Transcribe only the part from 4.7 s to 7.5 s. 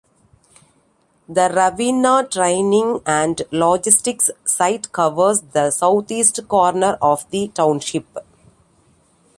covers the southeast corner of the